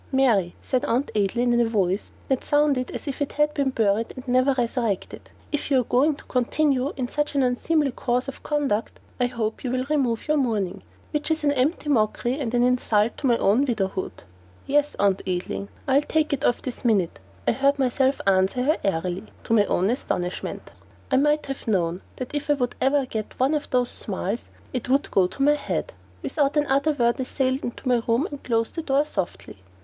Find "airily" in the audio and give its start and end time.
18.83-19.25